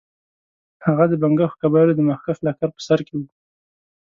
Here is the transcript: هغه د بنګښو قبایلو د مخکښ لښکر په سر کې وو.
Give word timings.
هغه 0.85 1.05
د 1.09 1.13
بنګښو 1.21 1.59
قبایلو 1.63 1.93
د 1.97 2.01
مخکښ 2.09 2.37
لښکر 2.45 2.69
په 2.75 2.81
سر 2.87 2.99
کې 3.07 3.13
وو. 3.15 3.25